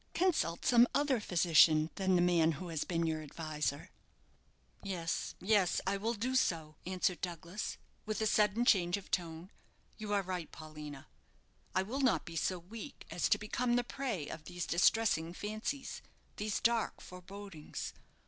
[0.15, 3.91] Consult some other physician than the man who is now your adviser."
[4.81, 7.77] "Yes, yes; I will do so," answered Douglas,
[8.07, 9.51] with, a sudden change of tone;
[9.99, 11.05] "you are right, Paulina.
[11.75, 16.01] I will not be so weak as to become the prey of these distressing fancies,
[16.37, 17.93] these dark forebodings.